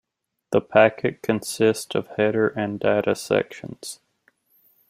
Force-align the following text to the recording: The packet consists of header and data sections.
The 0.49 0.61
packet 0.61 1.21
consists 1.21 1.93
of 1.93 2.07
header 2.17 2.47
and 2.47 2.79
data 2.79 3.13
sections. 3.13 3.99